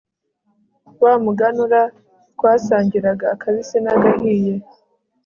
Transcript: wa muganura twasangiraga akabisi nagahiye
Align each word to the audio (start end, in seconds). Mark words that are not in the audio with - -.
wa 1.03 1.13
muganura 1.23 1.81
twasangiraga 2.35 3.25
akabisi 3.35 3.77
nagahiye 3.83 4.53